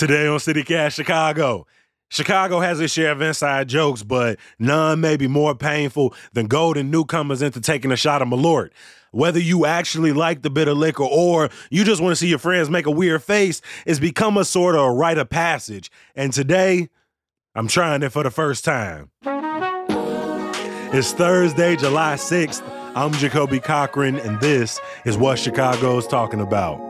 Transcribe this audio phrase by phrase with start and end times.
[0.00, 1.66] Today on CityCast Chicago.
[2.08, 6.90] Chicago has its share of inside jokes, but none may be more painful than golden
[6.90, 8.70] newcomers into taking a shot of Malort.
[9.10, 12.70] Whether you actually like the bitter liquor or you just want to see your friends
[12.70, 15.90] make a weird face, it's become a sort of a rite of passage.
[16.14, 16.88] And today,
[17.54, 19.10] I'm trying it for the first time.
[20.94, 22.62] It's Thursday, July 6th.
[22.96, 26.89] I'm Jacoby Cochran, and this is what Chicago's talking about.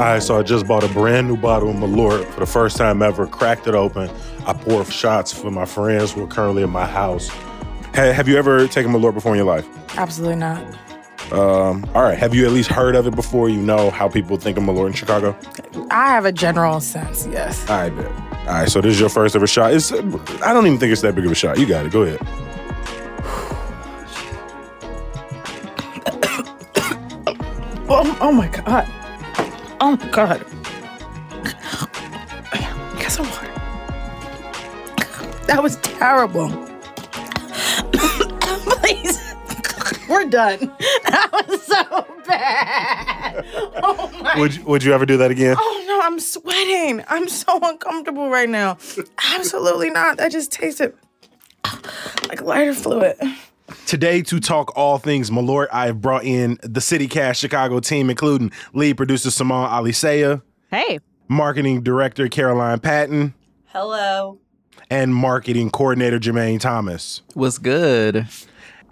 [0.00, 2.78] All right, so I just bought a brand new bottle of Malort for the first
[2.78, 4.10] time ever, cracked it open.
[4.46, 7.28] I pour shots for my friends who are currently in my house.
[7.28, 9.68] Ha- have you ever taken Malort before in your life?
[9.98, 10.62] Absolutely not.
[11.30, 13.50] Um, all right, have you at least heard of it before?
[13.50, 15.36] You know how people think of Malort in Chicago?
[15.90, 17.68] I have a general sense, yes.
[17.68, 18.06] All right, bet.
[18.06, 19.74] All right, so this is your first ever shot.
[19.74, 21.58] It's, I don't even think it's that big of a shot.
[21.58, 21.92] You got it.
[21.92, 22.26] Go ahead.
[27.92, 28.86] Oh, oh my god.
[29.80, 30.44] Oh my god.
[32.98, 33.46] Get some water.
[35.46, 36.48] That was terrible.
[37.92, 39.34] Please.
[40.08, 40.72] We're done.
[41.04, 43.44] That was so bad.
[43.82, 45.56] Oh my Would you, would you ever do that again?
[45.58, 47.02] Oh no, I'm sweating.
[47.08, 48.76] I'm so uncomfortable right now.
[49.34, 50.18] Absolutely not.
[50.18, 50.94] That just tasted
[52.28, 53.16] like lighter fluid.
[53.90, 58.08] Today, to talk all things Malort, I have brought in the City Cast Chicago team,
[58.08, 61.00] including lead producer Simone Alicea, Hey.
[61.26, 63.34] marketing director Caroline Patton,
[63.64, 64.38] Hello.
[64.90, 67.22] and marketing coordinator Jermaine Thomas.
[67.34, 68.28] What's good?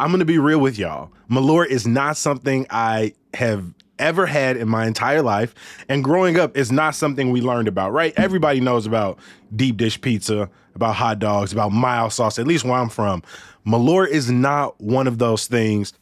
[0.01, 1.13] I'm going to be real with y'all.
[1.31, 5.55] Malort is not something I have ever had in my entire life.
[5.89, 8.13] And growing up is not something we learned about, right?
[8.17, 9.21] Everybody knows about
[9.55, 13.25] deep dish pizza, about hot dogs, about mild sauce, at least where I'm from.
[13.67, 15.93] Malort is not one of those things.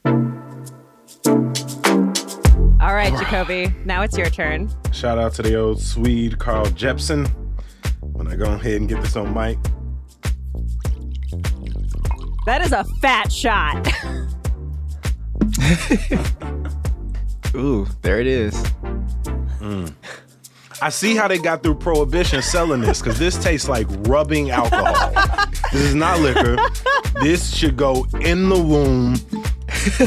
[2.79, 3.75] All right, Jacoby.
[3.87, 4.71] Now it's your turn.
[4.93, 7.27] Shout out to the old Swede Carl Jeppson.
[8.03, 9.59] When I go ahead and get this on mic.
[12.45, 13.89] That is a fat shot.
[17.57, 18.55] Ooh, there it is.
[19.59, 19.93] Mm.
[20.83, 25.11] I see how they got through prohibition selling this because this tastes like rubbing alcohol.
[25.73, 26.57] this is not liquor.
[27.23, 29.13] This should go in the womb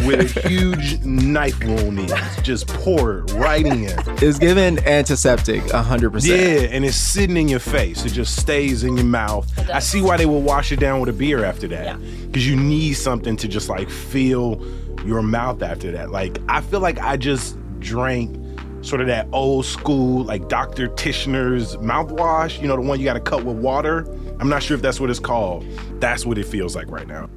[0.05, 2.05] with a huge knife wound in.
[2.11, 2.43] it.
[2.43, 3.89] Just pour it right in.
[4.21, 6.25] It's given antiseptic, 100%.
[6.27, 8.05] Yeah, and it's sitting in your face.
[8.05, 9.47] It just stays in your mouth.
[9.69, 11.99] I see why they would wash it down with a beer after that.
[12.27, 14.63] Because you need something to just like fill
[15.03, 16.11] your mouth after that.
[16.11, 18.38] Like, I feel like I just drank
[18.81, 20.87] sort of that old school, like Dr.
[20.89, 24.05] Tichenor's mouthwash, you know, the one you got to cut with water.
[24.39, 25.65] I'm not sure if that's what it's called.
[25.99, 27.29] That's what it feels like right now.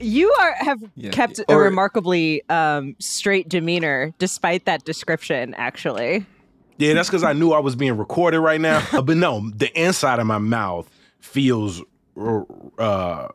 [0.00, 6.24] You are have Yeah, kept a remarkably um, straight demeanor despite that description, actually.
[6.78, 8.80] Yeah, that's because I knew I was being recorded right now.
[8.92, 10.88] Uh, but no, the inside of my mouth
[11.20, 11.82] feels
[12.78, 13.28] uh,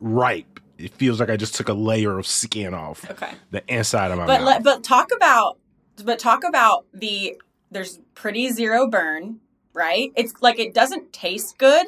[0.00, 0.60] ripe.
[0.78, 3.32] It feels like I just took a layer of skin off Okay.
[3.50, 4.46] the inside of my But mouth.
[4.46, 5.58] let, but talk about
[6.02, 7.36] but talk about the
[7.70, 9.40] there's pretty zero burn,
[9.72, 10.12] right?
[10.16, 11.86] It's like it doesn't taste good,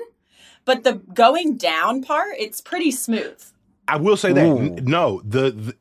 [0.64, 3.40] but the going down part, it's pretty smooth.
[3.88, 4.76] I will say that Ooh.
[4.82, 5.76] no, the, the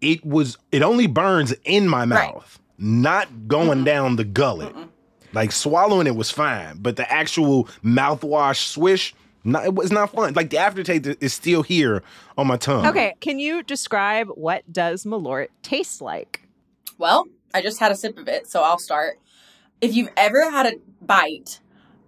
[0.00, 2.34] it was it only burns in my Right.
[2.34, 4.74] mouth, not going down the gullet.
[5.32, 9.14] Like swallowing it was fine, but the actual mouthwash swish,
[9.44, 10.32] not, it was not fun.
[10.34, 12.02] Like the aftertaste is still here
[12.38, 12.86] on my tongue.
[12.86, 16.42] Okay, can you describe what does Malort taste like?
[16.96, 17.26] Well,
[17.56, 19.18] I just had a sip of it, so I'll start.
[19.80, 21.60] If you've ever had a bite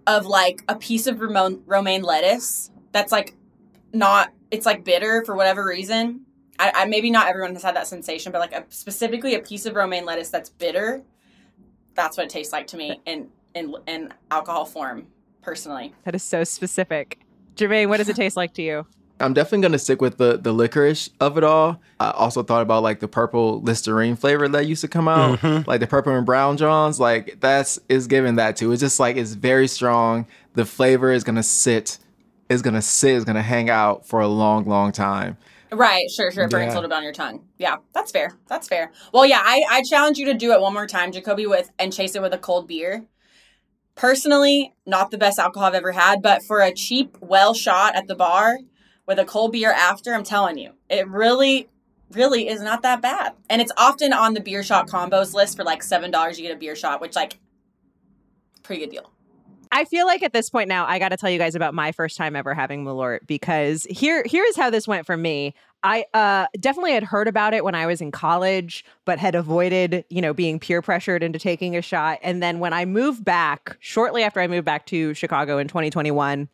[0.05, 3.35] of like a piece of romaine, lettuce that's like
[3.91, 6.21] not, it's like bitter for whatever reason.
[6.59, 9.65] I, I maybe not everyone has had that sensation, but like a, specifically a piece
[9.65, 11.01] of romaine lettuce that's bitter.
[11.95, 15.07] That's what it tastes like to me in in in alcohol form,
[15.41, 15.95] personally.
[16.03, 17.21] That is so specific.
[17.55, 18.85] Jermaine, what does it taste like to you?
[19.19, 21.81] I'm definitely gonna stick with the the licorice of it all.
[21.99, 25.69] I also thought about like the purple Listerine flavor that used to come out, mm-hmm.
[25.69, 26.99] like the purple and brown Johns.
[26.99, 28.71] Like that's is given that too.
[28.71, 30.25] It's just like it's very strong.
[30.53, 31.99] The flavor is gonna sit,
[32.49, 35.37] is gonna sit, is gonna hang out for a long, long time.
[35.71, 36.45] Right, sure, sure.
[36.45, 36.73] It burns Yeah.
[36.73, 37.43] a little bit on your tongue.
[37.57, 38.31] Yeah, that's fair.
[38.47, 38.91] That's fair.
[39.13, 41.93] Well, yeah, I, I challenge you to do it one more time, Jacoby, with and
[41.93, 43.05] chase it with a cold beer.
[43.93, 48.07] Personally, not the best alcohol I've ever had, but for a cheap, well shot at
[48.07, 48.57] the bar
[49.09, 51.67] with a cold beer after, I'm telling you, it really,
[52.11, 53.33] really is not that bad.
[53.49, 56.39] And it's often on the beer shot combos list for like seven dollars.
[56.39, 57.39] You get a beer shot, which like
[58.61, 59.11] pretty good deal.
[59.71, 61.91] I feel like at this point now, I got to tell you guys about my
[61.91, 65.53] first time ever having Malort because here, here's how this went for me.
[65.81, 70.05] I uh, definitely had heard about it when I was in college, but had avoided,
[70.09, 72.19] you know, being peer pressured into taking a shot.
[72.21, 76.49] And then when I moved back, shortly after I moved back to Chicago in 2021,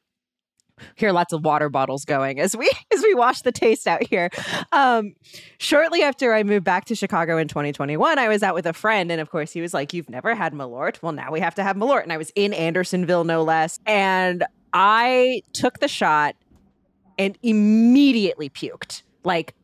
[0.96, 4.30] hear lots of water bottles going as we as we wash the taste out here.
[4.72, 5.14] Um,
[5.58, 9.12] shortly after I moved back to Chicago in 2021, I was out with a friend,
[9.12, 11.02] and of course he was like, "You've never had Malort?
[11.02, 14.44] Well, now we have to have Malort." And I was in Andersonville, no less, and
[14.74, 16.36] I took the shot
[17.18, 19.04] and immediately puked.
[19.24, 19.56] Like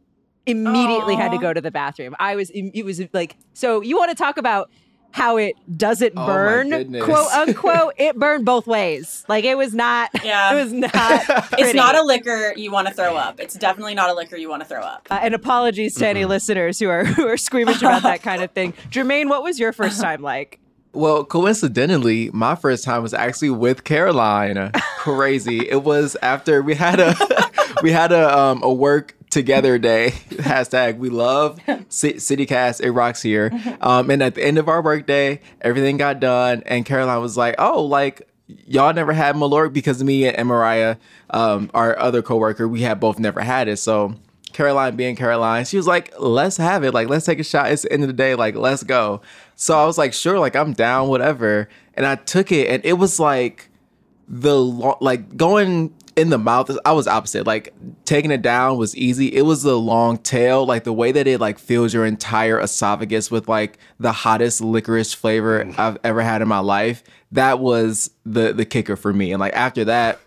[0.48, 2.16] immediately had to go to the bathroom.
[2.20, 4.72] I was it was like so you want to talk about
[5.12, 7.04] how it doesn't Oh burn, goodness.
[7.04, 7.94] quote unquote.
[7.98, 9.24] it burned both ways.
[9.28, 10.10] Like it was not.
[10.24, 10.54] Yeah.
[10.54, 11.52] it was not.
[11.60, 13.40] It's not a liquor you want to throw up.
[13.40, 15.08] It's definitely not a liquor you want to throw up.
[15.12, 18.52] Uh, and apologies to any listeners who are who are squeamish about that kind of
[18.52, 18.74] thing.
[18.90, 20.60] Jermaine, what was your first time like?
[20.94, 24.72] Well, coincidentally, my first time was actually with Caroline.
[24.98, 25.68] Crazy.
[25.70, 27.16] it was after we had a
[27.82, 30.12] we had a um a work together day.
[30.30, 32.82] Hashtag we love C- CityCast.
[32.82, 33.52] It rocks here.
[33.82, 37.56] Um, and at the end of our workday everything got done, and Caroline was like,
[37.58, 38.28] "Oh, like."
[38.68, 40.98] Y'all never had Malort because me and Mariah,
[41.30, 43.78] um, our other coworker, we had both never had it.
[43.78, 44.16] So
[44.52, 46.94] Caroline being Caroline, she was like, let's have it.
[46.94, 47.72] Like, let's take a shot.
[47.72, 48.36] It's the end of the day.
[48.36, 49.22] Like, let's go.
[49.56, 51.70] So I was like, sure, like I'm down, whatever.
[51.94, 53.70] And I took it and it was like
[54.28, 54.56] the
[55.02, 57.46] like going in the mouth I was opposite.
[57.48, 57.74] Like
[58.06, 59.28] taking it down was easy.
[59.28, 63.32] It was the long tail, like the way that it like fills your entire esophagus
[63.32, 67.04] with like the hottest licorice flavor I've ever had in my life.
[67.32, 69.32] That was the the kicker for me.
[69.32, 70.20] And like after that,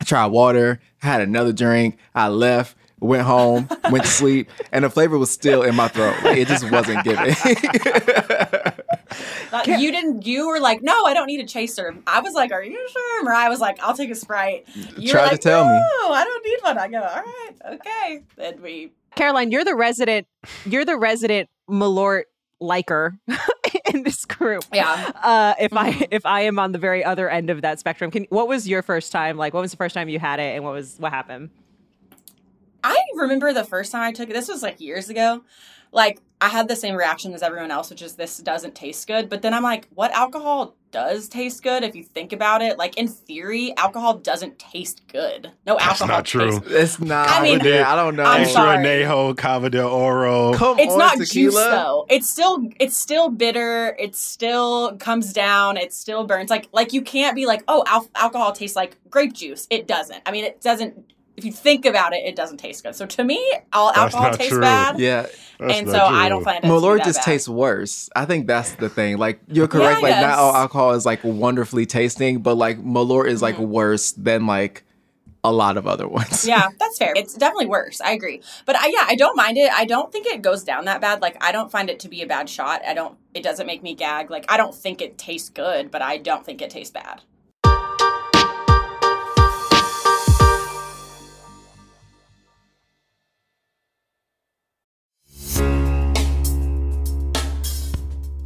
[0.00, 4.90] I tried water, had another drink, I left, went home, went to sleep, and the
[4.90, 6.14] flavor was still in my throat.
[6.22, 7.34] Like, it just wasn't giving.
[9.52, 10.26] Like, you didn't.
[10.26, 11.96] You were like, no, I don't need a chaser.
[12.06, 13.24] I was like, are you sure?
[13.24, 14.66] Mariah was like, I'll take a sprite.
[14.96, 15.72] You Tried were to like, tell me.
[15.72, 16.78] no, I don't need one.
[16.78, 18.22] I go, all right, okay.
[18.36, 18.92] Then we.
[19.16, 20.26] Caroline, you're the resident.
[20.64, 22.24] You're the resident Malort
[22.60, 23.14] liker
[23.92, 24.64] in this group.
[24.72, 25.10] Yeah.
[25.16, 26.08] Uh, if I Mhm.
[26.12, 28.82] if I am on the very other end of that spectrum, can what was your
[28.82, 29.52] first time like?
[29.54, 31.50] What was the first time you had it, and what was what happened?
[32.82, 34.32] I remember the first time I took it.
[34.32, 35.42] This was like years ago.
[35.92, 39.28] Like I had the same reaction as everyone else, which is this doesn't taste good.
[39.28, 41.82] But then I'm like, what alcohol does taste good?
[41.84, 45.52] If you think about it, like in theory, alcohol doesn't taste good.
[45.66, 46.08] No That's alcohol.
[46.08, 46.50] not true.
[46.60, 47.28] tastes- it's not.
[47.28, 48.24] I mean- man, I don't know.
[48.24, 48.78] I'm Extra sorry.
[48.84, 50.54] Anejo, Cava de Oro.
[50.54, 51.26] Come It's on, not tequila.
[51.52, 52.06] juice though.
[52.08, 53.94] It's still it's still bitter.
[53.98, 55.76] It still comes down.
[55.76, 56.48] It still burns.
[56.50, 59.66] Like like you can't be like, oh, al- alcohol tastes like grape juice.
[59.70, 60.22] It doesn't.
[60.26, 61.12] I mean, it doesn't.
[61.40, 62.94] If you think about it, it doesn't taste good.
[62.94, 63.40] So to me,
[63.72, 64.60] all That's alcohol tastes true.
[64.60, 64.98] bad.
[64.98, 65.22] Yeah,
[65.58, 66.68] That's and so not I don't find it.
[66.68, 67.24] to Malort that just bad.
[67.24, 68.10] tastes worse.
[68.14, 69.16] I think that's the thing.
[69.16, 70.02] Like you're correct.
[70.02, 73.68] Yeah, like not all alcohol is like wonderfully tasting, but like Malort is like Mhm.
[73.68, 74.84] worse than like
[75.42, 76.46] a lot of other ones.
[76.46, 77.14] yeah, that's fair.
[77.16, 78.02] It's definitely worse.
[78.02, 78.42] I agree.
[78.66, 79.72] But I, yeah, I don't mind it.
[79.72, 81.22] I don't think it goes down that bad.
[81.22, 82.82] Like I don't find it to be a bad shot.
[82.86, 83.16] I don't.
[83.32, 84.30] It doesn't make me gag.
[84.30, 87.22] Like I don't think it tastes good, but I don't think it tastes bad.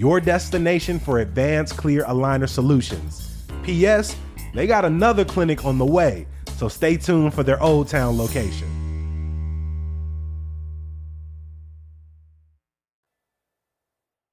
[0.00, 3.44] your destination for advanced clear aligner solutions.
[3.62, 4.16] P.S.
[4.54, 6.26] They got another clinic on the way,
[6.56, 8.66] so stay tuned for their Old Town location.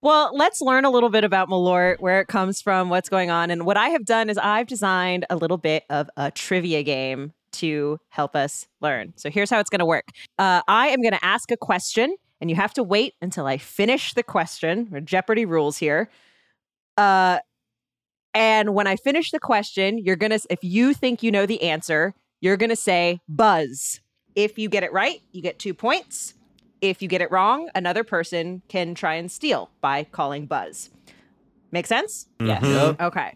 [0.01, 3.51] Well, let's learn a little bit about Malort, where it comes from, what's going on.
[3.51, 7.33] And what I have done is I've designed a little bit of a trivia game
[7.53, 9.11] to help us learn.
[9.17, 10.05] So here's how it's going to work
[10.39, 13.57] uh, I am going to ask a question, and you have to wait until I
[13.57, 14.89] finish the question.
[14.93, 16.09] Or Jeopardy rules here.
[16.97, 17.39] Uh,
[18.33, 21.63] and when I finish the question, you're going to, if you think you know the
[21.63, 23.99] answer, you're going to say buzz.
[24.35, 26.35] If you get it right, you get two points.
[26.79, 30.91] If you get it wrong, another person can try and steal by calling buzz.
[31.71, 32.27] Make sense?
[32.39, 32.63] Yes.
[32.63, 33.01] Yep.
[33.01, 33.33] Okay.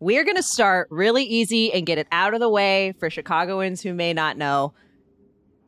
[0.00, 3.80] We're going to start really easy and get it out of the way for Chicagoans
[3.80, 4.74] who may not know.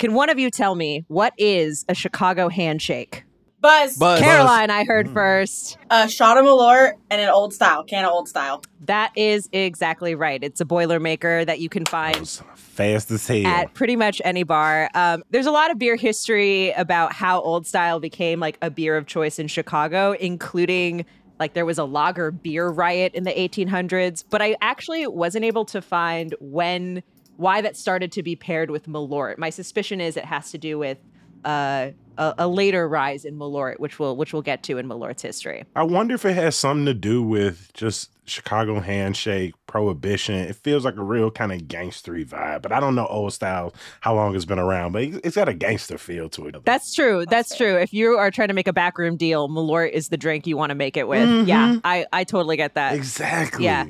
[0.04, 3.24] Can one of you tell me what is a Chicago handshake?
[3.62, 3.96] Buzz.
[3.96, 4.20] Buzz.
[4.20, 5.78] Caroline, I heard first.
[5.88, 8.62] A shot of Malort and an old style, can of old style.
[8.82, 10.44] That is exactly right.
[10.44, 13.46] It's a Boilermaker that you can find Fast as hell.
[13.46, 14.90] at pretty much any bar.
[14.92, 18.98] Um, there's a lot of beer history about how Old Style became like a beer
[18.98, 21.06] of choice in Chicago, including
[21.40, 24.22] like there was a lager beer riot in the 1800s.
[24.28, 27.02] But I actually wasn't able to find when
[27.36, 29.38] why that started to be paired with Malort.
[29.38, 30.98] My suspicion is it has to do with
[31.44, 35.20] uh, a, a later rise in Malort, which we'll which we'll get to in Malort's
[35.22, 35.64] history.
[35.76, 40.36] I wonder if it has something to do with just Chicago handshake, prohibition.
[40.36, 43.74] It feels like a real kind of gangstery vibe, but I don't know old style
[44.00, 46.64] how long it's been around, but it- it's got a gangster feel to it.
[46.64, 47.26] That's true.
[47.28, 47.76] That's true.
[47.76, 50.70] If you are trying to make a backroom deal, Malort is the drink you want
[50.70, 51.46] to make it with.
[51.46, 52.94] Yeah, I, I totally get that.
[52.94, 53.64] exactly.
[53.64, 53.84] Yeah.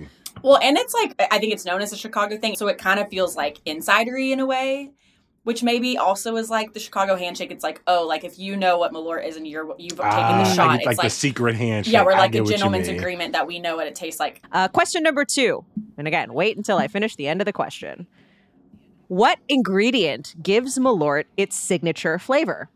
[0.44, 3.00] Well, and it's like I think it's known as a Chicago thing, so it kind
[3.00, 4.92] of feels like insidery in a way,
[5.44, 7.50] which maybe also is like the Chicago handshake.
[7.50, 10.44] It's like, oh, like if you know what Malort is and you're you've taken Ah,
[10.44, 11.94] the shot, like, it's like like, the secret handshake.
[11.94, 14.42] yeah, we're like a gentleman's agreement that we know what it tastes like.
[14.52, 15.64] Uh, question number two.
[15.96, 18.06] And again, wait until I finish the end of the question.
[19.08, 22.68] What ingredient gives Malort its signature flavor?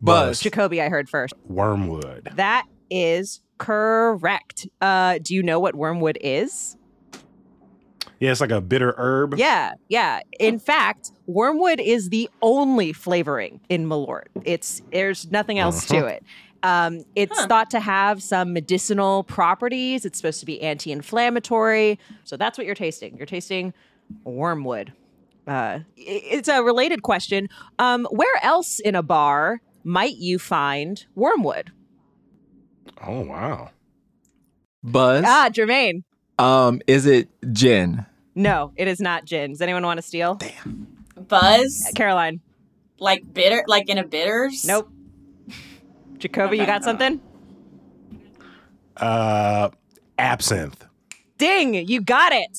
[0.00, 0.38] Buzz.
[0.40, 1.34] Jacoby, I heard first.
[1.48, 2.28] Wormwood.
[2.34, 4.68] That is correct.
[4.80, 6.76] Uh, do you know what wormwood is?
[8.20, 9.34] Yeah, it's like a bitter herb.
[9.36, 10.20] Yeah, yeah.
[10.40, 14.24] In fact, wormwood is the only flavoring in Malort.
[14.44, 16.22] It's there's nothing else to it.
[16.62, 17.46] Um, it's Huh.
[17.46, 20.04] thought to have some medicinal properties.
[20.06, 21.98] It's supposed to be anti-inflammatory.
[22.24, 23.16] So that's what you're tasting.
[23.18, 23.74] You're tasting
[24.24, 24.92] wormwood.
[25.46, 27.48] Uh, it's a related question.
[27.78, 31.70] Um, where else in a bar might you find wormwood?
[33.06, 33.70] Oh wow.
[34.82, 35.24] Buzz.
[35.26, 36.02] Ah, Jermaine.
[36.38, 38.04] Um, is it gin?
[38.34, 39.52] No, it is not gin.
[39.52, 40.34] Does anyone want to steal?
[40.34, 40.86] Damn.
[41.16, 42.40] Buzz, Caroline.
[42.98, 44.64] like bitter, like in a bitters.
[44.64, 44.90] Nope.
[46.18, 47.20] Jacoby, you got something?
[48.96, 49.70] Uh,
[50.18, 50.84] absinthe.
[51.38, 52.58] Ding, you got it.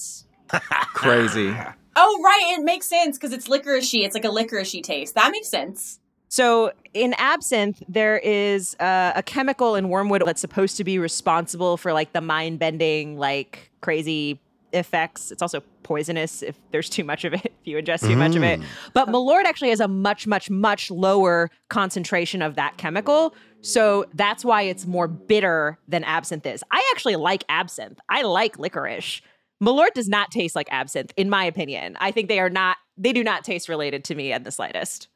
[0.94, 1.54] Crazy.
[1.96, 4.04] Oh, right, it makes sense because it's licoricey.
[4.06, 5.16] It's like a licoricey taste.
[5.16, 6.00] That makes sense.
[6.30, 11.78] So, in absinthe, there is uh, a chemical in wormwood that's supposed to be responsible
[11.78, 14.40] for like the mind bending, like crazy
[14.74, 15.32] effects.
[15.32, 18.44] It's also poisonous if there's too much of it, if you ingest too much of
[18.44, 18.60] it.
[18.94, 23.34] But Malort actually has a much, much, much lower concentration of that chemical.
[23.62, 26.64] So that's why it's more bitter than absinthe is.
[26.72, 28.00] I actually like absinthe.
[28.10, 29.22] I like licorice.
[29.64, 31.98] Malort does not taste like absinthe, in my opinion.
[32.00, 35.08] I think they are not, they do not taste related to me in the slightest.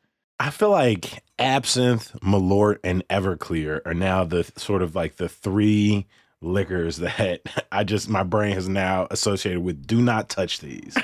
[0.42, 6.08] I feel like absinthe, Malort, and Everclear are now the sort of like the three
[6.42, 9.86] liquors that I just my brain has now associated with.
[9.86, 10.98] Do not touch these.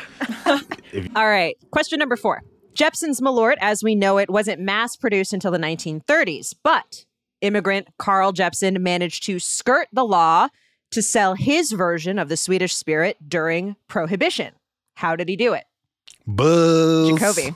[1.15, 1.55] All right.
[1.69, 2.41] Question number four.
[2.73, 7.05] Jeppson's Malort, as we know it, wasn't mass produced until the 1930s, but
[7.41, 10.47] immigrant Carl Jeppson managed to skirt the law
[10.89, 14.53] to sell his version of the Swedish spirit during Prohibition.
[14.95, 15.65] How did he do it?
[16.25, 17.09] Buzz.
[17.09, 17.55] Jacoby.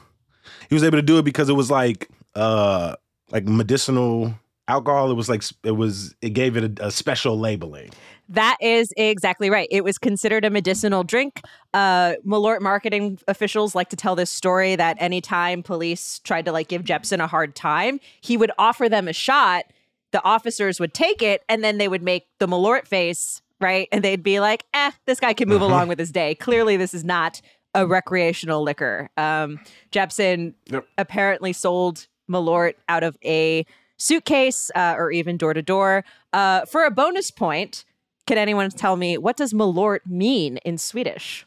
[0.72, 2.96] He was able to do it because it was like uh
[3.30, 4.34] like medicinal
[4.70, 5.12] alcohol.
[5.12, 7.90] It was like it was it gave it a, a special labeling.
[8.30, 9.68] That is exactly right.
[9.70, 11.42] It was considered a medicinal drink.
[11.74, 16.70] Uh, Malort marketing officials like to tell this story that anytime police tried to like
[16.70, 19.66] give Jeppson a hard time, he would offer them a shot.
[20.14, 23.90] The officers would take it, and then they would make the Malort face, right?
[23.92, 26.36] And they'd be like, "Eh, this guy can move along with his day.
[26.36, 27.42] Clearly, this is not
[27.76, 29.60] a recreational liquor." Um,
[29.92, 30.88] Jeppson Yep.
[30.98, 33.66] apparently sold Malort out of a
[33.98, 36.04] suitcase uh, or even door to door.
[36.34, 37.86] Uh, For a bonus point,
[38.26, 41.46] can anyone tell me what does Malort mean in Swedish?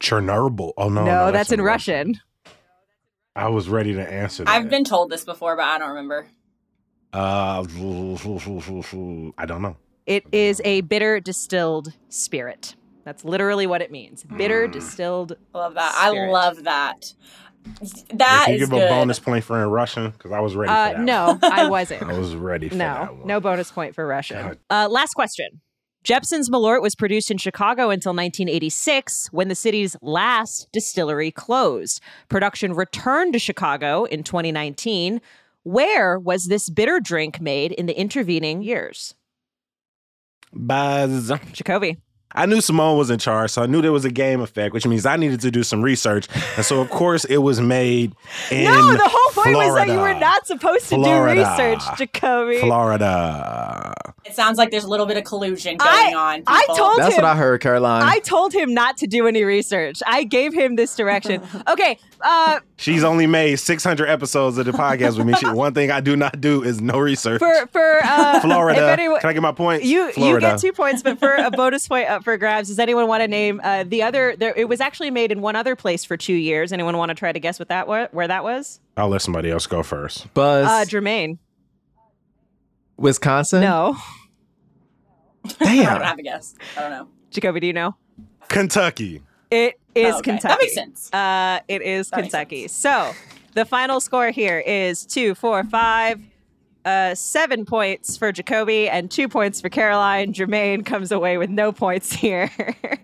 [0.00, 0.72] Chernobyl.
[0.76, 2.20] Oh no, no, that's, in Russian.
[3.36, 4.50] I was ready to answer that.
[4.50, 6.26] I've been told this before, but I don't remember.
[7.12, 7.64] Uh,
[9.38, 9.76] I don't know.
[10.06, 12.74] It is a bitter distilled spirit.
[13.04, 14.24] That's literally what it means.
[14.24, 14.72] Bitter Mm.
[14.72, 15.36] distilled.
[15.54, 15.92] Love that.
[15.94, 16.28] Spirit.
[16.28, 17.14] I love that.
[18.14, 18.82] That Can is you give good.
[18.82, 20.10] a bonus point for in Russian?
[20.10, 21.00] Because I was ready Uh, for that.
[21.04, 22.02] no, I wasn't.
[22.08, 23.26] I was ready for that No, one.
[23.26, 24.58] no bonus point for Russian.
[24.68, 25.60] Uh, last question.
[26.04, 32.00] Jeppson's Malort was produced in Chicago until 1986 when the city's last distillery closed.
[32.28, 35.20] Production returned to Chicago in 2019.
[35.62, 39.14] Where was this bitter drink made in the intervening years?
[40.52, 41.30] Buzz.
[41.52, 41.98] Jacoby.
[42.34, 44.86] I knew Simone was in charge, so I knew there was a game effect, which
[44.86, 46.28] means I needed to do some research.
[46.56, 48.14] And so, of course, it was made
[48.50, 51.34] in no, the whole point was that you were not supposed to Florida.
[51.44, 52.58] do research, Jacoby.
[52.58, 53.94] Florida.
[54.24, 56.42] It sounds like there's a little bit of collusion I- going on.
[56.46, 56.76] I people.
[56.76, 57.22] told That's him.
[57.22, 58.02] what I heard, Caroline.
[58.02, 60.00] I told him not to do any research.
[60.06, 61.42] I gave him this direction.
[61.68, 65.34] Okay, uh, She's only made 600 episodes of the podcast with me.
[65.34, 67.38] She, one thing I do not do is no research.
[67.40, 68.90] for for uh, Florida.
[68.90, 69.84] Anyone, Can I get my points?
[69.86, 73.06] you you get two points, but for a bonus point up for grabs, does anyone
[73.08, 74.34] want to name uh, the other?
[74.36, 76.72] There, it was actually made in one other place for two years.
[76.72, 78.08] Anyone want to try to guess what that was?
[78.12, 78.80] Where that was?
[78.96, 80.32] I'll let somebody else go first.
[80.34, 81.38] Buzz, Uh, Jermaine.
[82.96, 83.62] Wisconsin.
[83.62, 83.96] No,
[85.58, 85.86] Damn.
[85.88, 86.54] I don't have a guess.
[86.76, 87.08] I don't know.
[87.30, 87.96] Jacoby, do you know?
[88.48, 89.22] Kentucky.
[89.50, 90.30] It is Oh, okay.
[90.32, 90.48] Kentucky.
[90.54, 91.12] That makes sense.
[91.12, 92.68] Uh, it is That Kentucky.
[92.68, 93.12] So
[93.54, 96.20] the final score here is two, four, five,
[96.84, 100.32] uh, seven points for Jacoby and two points for Caroline.
[100.32, 102.50] Jermaine comes away with no points here.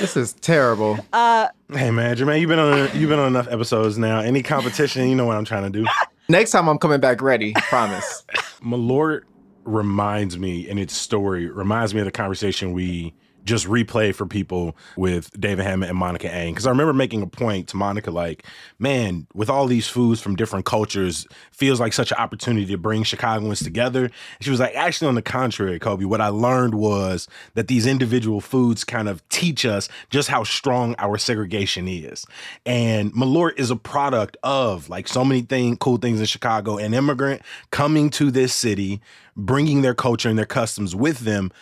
[0.00, 0.98] This is terrible.
[1.12, 4.18] uh, Hey man, Jermaine, you've been on you've been on enough episodes now.
[4.18, 5.86] Any competition, you know what I'm trying to do.
[6.28, 7.52] Next time I'm coming back ready.
[7.54, 8.24] Promise.
[8.60, 9.20] Malort
[9.64, 13.14] reminds me, and its story reminds me of the conversation we
[13.46, 16.52] just replay for people with David Hammond and Monica Eng.
[16.52, 18.44] Because I remember making a point to Monica, like,
[18.78, 23.04] man, with all these foods from different cultures, feels like such an opportunity to bring
[23.04, 24.04] Chicagoans together.
[24.04, 27.86] And she was like, actually, on the contrary, Kobe, what I learned was that these
[27.86, 32.26] individual foods kind of teach us just how strong our segregation is.
[32.66, 36.92] And Malort is a product of like so many thing, cool things in Chicago, an
[36.94, 39.00] immigrant coming to this city,
[39.36, 41.52] bringing their culture and their customs with them.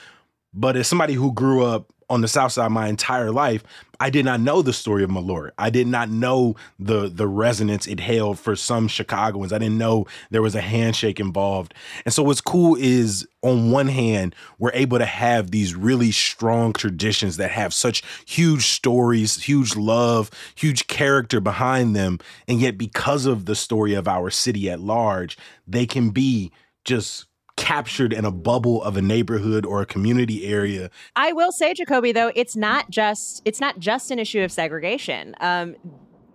[0.54, 3.64] But as somebody who grew up on the South Side my entire life,
[4.00, 5.50] I did not know the story of Malort.
[5.58, 9.52] I did not know the the resonance it held for some Chicagoans.
[9.52, 11.74] I didn't know there was a handshake involved.
[12.04, 16.72] And so what's cool is on one hand, we're able to have these really strong
[16.72, 22.18] traditions that have such huge stories, huge love, huge character behind them.
[22.46, 26.52] And yet because of the story of our city at large, they can be
[26.84, 27.26] just
[27.64, 32.12] captured in a bubble of a neighborhood or a community area I will say, Jacoby,
[32.12, 35.34] though, it's not just it's not just an issue of segregation.
[35.40, 35.76] Um,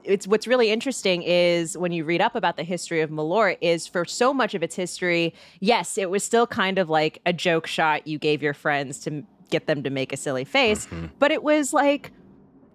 [0.04, 3.86] it's what's really interesting is when you read up about the history of Malort is
[3.86, 7.68] for so much of its history, yes, it was still kind of like a joke
[7.68, 10.88] shot you gave your friends to get them to make a silly face,
[11.20, 12.12] but it was like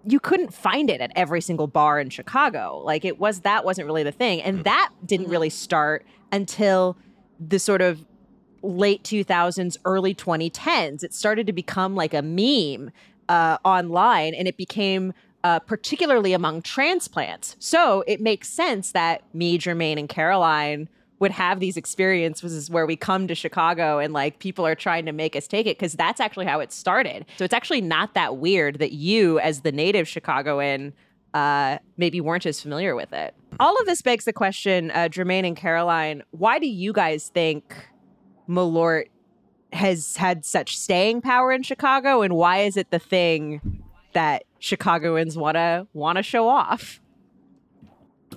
[0.07, 2.81] you couldn't find it at every single bar in Chicago.
[2.85, 4.41] Like it was that wasn't really the thing.
[4.41, 6.97] And that didn't really start until
[7.39, 8.05] the sort of
[8.65, 11.03] late 2000s, early 2010s.
[11.03, 12.91] It started to become like a meme
[13.29, 17.55] uh, online and it became uh, particularly among transplants.
[17.59, 22.95] So it makes sense that me, Jermaine, and Caroline would have these experiences where we
[22.95, 26.19] come to Chicago and like people are trying to make us take it because that's
[26.19, 27.25] actually how it started.
[27.37, 30.93] So it's actually not that weird that you, as the native Chicagoan,
[31.33, 33.35] uh, maybe weren't as familiar with it.
[33.59, 37.75] All of this begs the question, uh, Jermaine and Caroline, why do you guys think
[38.47, 39.05] Malort
[39.73, 45.37] has had such staying power in Chicago, and why is it the thing that Chicagoans
[45.37, 46.99] want to want to show off?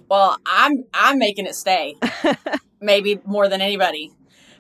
[0.09, 1.97] Well, I'm I'm making it stay.
[2.81, 4.13] Maybe more than anybody.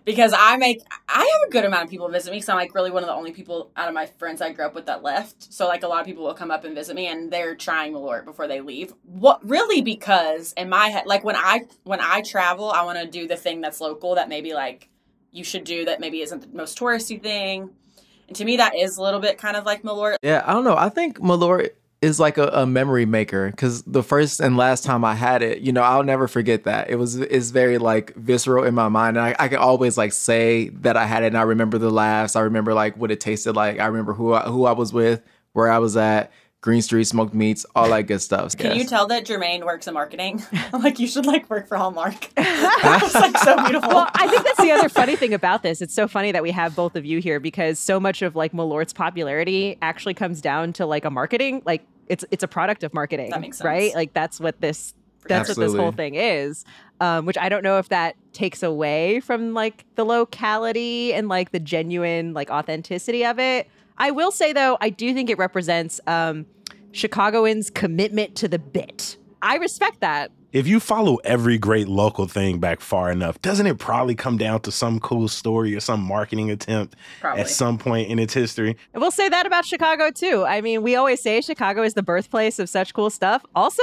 [0.05, 2.75] Because I make I have a good amount of people visit me because I'm like
[2.75, 5.03] really one of the only people out of my friends I grew up with that
[5.03, 5.53] left.
[5.53, 7.93] So like a lot of people will come up and visit me and they're trying
[7.93, 8.95] Malort before they leave.
[9.03, 13.07] What really because in my head like when I when I travel, I want to
[13.07, 14.89] do the thing that's local that maybe like
[15.31, 17.71] you should do that maybe isn't the most touristy thing.
[18.29, 20.17] And to me that is a little bit kind of like Malort.
[20.23, 20.77] Yeah, I don't know.
[20.77, 25.05] I think Malort is like a, a memory maker because the first and last time
[25.05, 26.91] I had it, you know, I'll never forget that.
[26.91, 30.13] It was it's very like visceral in my mind, and I, I can always like
[30.13, 32.37] say that I had it, and I remember the laughs.
[32.37, 33.81] I remember like what it tasted like.
[33.81, 35.23] I remember who I, who I was with,
[35.55, 38.57] where I was at, Green Street smoked meats, all that good stuff.
[38.57, 40.43] Can you tell that Jermaine works in marketing?
[40.73, 42.31] like you should like work for Hallmark.
[42.37, 43.89] it's like so beautiful.
[43.89, 45.81] Well, I think that's the other funny thing about this.
[45.81, 48.53] It's so funny that we have both of you here because so much of like
[48.53, 52.93] Malort's popularity actually comes down to like a marketing, like it's it's a product of
[52.93, 53.31] marketing.
[53.31, 53.67] That makes sense.
[53.67, 53.95] right?
[53.95, 54.95] Like that's what this
[55.29, 56.65] That's what this whole thing is.
[57.01, 61.53] Um, which I don't know if that takes away from like the locality and like
[61.53, 63.69] the genuine like authenticity of it.
[63.99, 66.47] I will say though, I do think it represents um,
[66.93, 69.17] Chicagoans' commitment to the bit.
[69.43, 70.31] I respect that.
[70.51, 74.63] If you follow every great local thing back far enough, doesn't it probably come down
[74.63, 77.43] to some cool story or some marketing attempt Probably.
[77.43, 78.75] at some point in its history?
[78.95, 80.47] And we'll say that about Chicago too.
[80.47, 83.45] I mean, we always say Chicago is the birthplace of such cool stuff.
[83.55, 83.83] Also,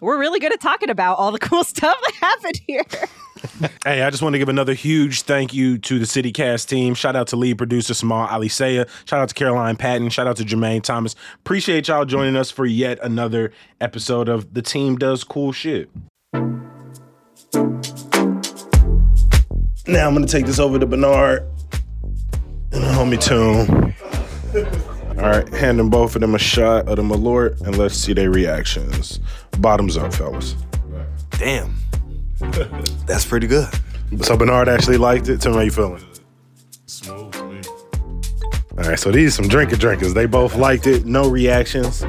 [0.00, 2.84] we're really good at talking about all the cool stuff that happened here.
[3.84, 6.94] Hey, I just want to give another huge thank you to the City Cast team.
[6.94, 8.88] Shout out to lead producer Simone Alicea.
[9.06, 10.10] Shout out to Caroline Patton.
[10.10, 11.14] Shout out to Jermaine Thomas.
[11.36, 15.90] Appreciate y'all joining us for yet another episode of The Team Does Cool Shit.
[19.86, 21.48] Now I'm going to take this over to Bernard
[22.72, 23.94] and the homie Tune.
[25.18, 28.12] All right, hand them both of them a shot of the Malort and let's see
[28.12, 29.18] their reactions.
[29.58, 30.54] Bottoms up, fellas.
[31.30, 31.74] Damn.
[33.06, 33.68] That's pretty good.
[34.20, 35.40] So Bernard actually liked it.
[35.40, 36.02] Tell me how you feeling.
[36.86, 37.34] Smooth.
[38.78, 40.14] All right, so these some drinker drinkers.
[40.14, 41.04] They both liked it.
[41.04, 42.04] No reactions.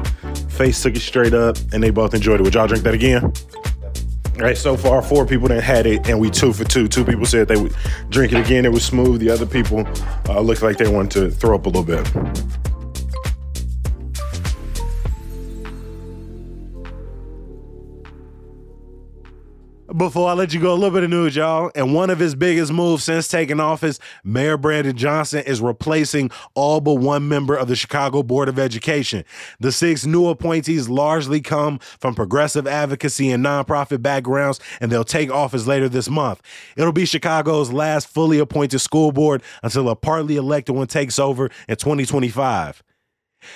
[0.50, 2.44] Face took it straight up, and they both enjoyed it.
[2.44, 3.24] Would y'all drink that again?
[3.24, 6.86] All right, so far four people that had it, and we two for two.
[6.86, 7.74] Two people said they would
[8.08, 8.64] drink it again.
[8.64, 9.20] It was smooth.
[9.20, 9.86] The other people
[10.28, 12.10] uh, looked like they wanted to throw up a little bit.
[20.00, 21.70] Before I let you go, a little bit of news, y'all.
[21.74, 26.80] And one of his biggest moves since taking office, Mayor Brandon Johnson is replacing all
[26.80, 29.26] but one member of the Chicago Board of Education.
[29.58, 35.30] The six new appointees largely come from progressive advocacy and nonprofit backgrounds, and they'll take
[35.30, 36.40] office later this month.
[36.78, 41.50] It'll be Chicago's last fully appointed school board until a partly elected one takes over
[41.68, 42.82] in 2025.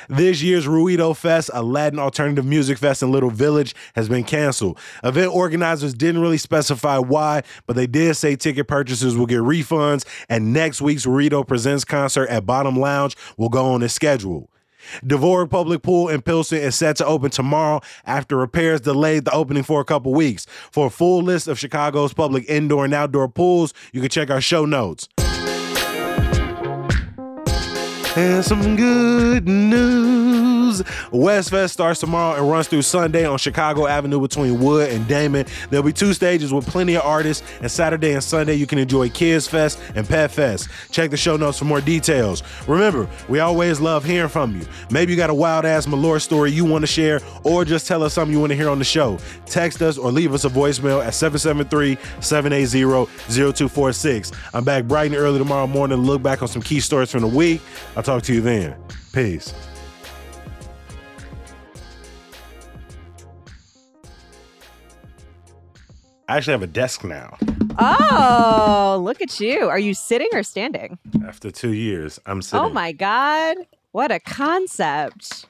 [0.08, 4.78] This year's Ruido Fest, a Latin alternative music fest in Little Village, has been canceled.
[5.02, 10.04] Event organizers didn't really specify why, but they did say ticket purchasers will get refunds,
[10.28, 14.48] and next week's Ruido Presents concert at Bottom Lounge will go on as scheduled.
[15.02, 19.62] Dvorak Public Pool in Pilsen is set to open tomorrow after repairs delayed the opening
[19.62, 20.46] for a couple weeks.
[20.70, 24.40] For a full list of Chicago's public indoor and outdoor pools, you can check our
[24.40, 25.08] show notes.
[28.16, 30.43] And some good news.
[31.10, 35.46] Westfest starts tomorrow and runs through Sunday on Chicago Avenue between Wood and Damen.
[35.70, 39.10] There'll be two stages with plenty of artists, and Saturday and Sunday you can enjoy
[39.10, 40.68] Kids Fest and Pet Fest.
[40.90, 42.42] Check the show notes for more details.
[42.66, 44.66] Remember, we always love hearing from you.
[44.90, 48.02] Maybe you got a wild ass Malort story you want to share, or just tell
[48.02, 49.18] us something you want to hear on the show.
[49.46, 53.10] Text us or leave us a voicemail at 773 780
[53.52, 54.32] 0246.
[54.52, 57.22] I'm back bright and early tomorrow morning to look back on some key stories from
[57.22, 57.60] the week.
[57.96, 58.76] I'll talk to you then.
[59.12, 59.54] Peace.
[66.28, 67.36] I actually have a desk now.
[67.78, 69.68] Oh, look at you.
[69.68, 70.98] Are you sitting or standing?
[71.26, 72.66] After two years, I'm oh sitting.
[72.66, 73.56] Oh my God.
[73.92, 75.46] What a concept.